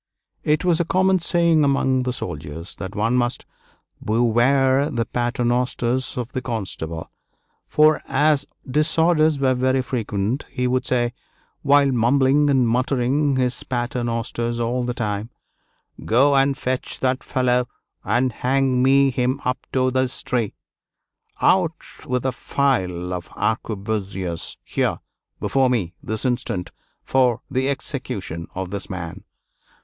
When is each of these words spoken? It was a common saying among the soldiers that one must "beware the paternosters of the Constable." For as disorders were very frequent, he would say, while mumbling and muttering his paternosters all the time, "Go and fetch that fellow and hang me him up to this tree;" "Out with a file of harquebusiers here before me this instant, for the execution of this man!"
It 0.41 0.65
was 0.65 0.79
a 0.79 0.83
common 0.83 1.19
saying 1.19 1.63
among 1.63 2.01
the 2.01 2.11
soldiers 2.11 2.73
that 2.77 2.95
one 2.95 3.13
must 3.15 3.45
"beware 4.03 4.89
the 4.89 5.05
paternosters 5.05 6.17
of 6.17 6.31
the 6.31 6.41
Constable." 6.41 7.11
For 7.67 8.01
as 8.07 8.47
disorders 8.67 9.37
were 9.37 9.53
very 9.53 9.83
frequent, 9.83 10.45
he 10.49 10.65
would 10.65 10.87
say, 10.87 11.13
while 11.61 11.91
mumbling 11.91 12.49
and 12.49 12.67
muttering 12.67 13.35
his 13.35 13.61
paternosters 13.63 14.59
all 14.59 14.83
the 14.85 14.95
time, 14.95 15.29
"Go 16.03 16.35
and 16.35 16.57
fetch 16.57 16.99
that 17.01 17.23
fellow 17.23 17.67
and 18.03 18.33
hang 18.33 18.81
me 18.81 19.11
him 19.11 19.39
up 19.45 19.67
to 19.71 19.91
this 19.91 20.23
tree;" 20.23 20.55
"Out 21.43 22.07
with 22.07 22.25
a 22.25 22.31
file 22.31 23.13
of 23.13 23.27
harquebusiers 23.27 24.57
here 24.63 24.97
before 25.39 25.69
me 25.69 25.93
this 26.01 26.25
instant, 26.25 26.71
for 27.03 27.41
the 27.51 27.69
execution 27.69 28.47
of 28.55 28.71
this 28.71 28.89
man!" 28.89 29.25